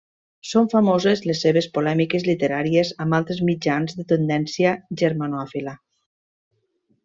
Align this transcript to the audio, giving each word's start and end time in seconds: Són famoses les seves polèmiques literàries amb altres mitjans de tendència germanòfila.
Són 0.51 0.69
famoses 0.69 1.19
les 1.31 1.41
seves 1.45 1.67
polèmiques 1.75 2.25
literàries 2.29 2.93
amb 3.05 3.17
altres 3.19 3.43
mitjans 3.51 3.95
de 4.01 4.07
tendència 4.15 4.73
germanòfila. 5.05 5.79